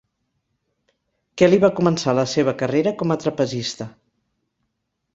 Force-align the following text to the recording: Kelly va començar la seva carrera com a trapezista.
Kelly 1.41 1.61
va 1.65 1.71
començar 1.81 2.17
la 2.21 2.25
seva 2.33 2.57
carrera 2.65 2.97
com 3.03 3.17
a 3.17 3.21
trapezista. 3.27 3.93